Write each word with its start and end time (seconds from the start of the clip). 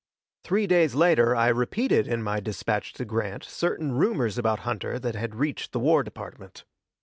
Three 0.43 0.65
days 0.65 0.95
later 0.95 1.35
I 1.35 1.49
repeated 1.49 2.07
in 2.07 2.23
my 2.23 2.39
dispatch 2.39 2.91
to 2.93 3.05
Grant 3.05 3.43
certain 3.43 3.91
rumors 3.91 4.39
about 4.39 4.61
Hunter 4.61 4.97
that 4.97 5.13
had 5.13 5.35
reached 5.35 5.73
the 5.73 5.79
War 5.79 6.01
Department. 6.01 6.63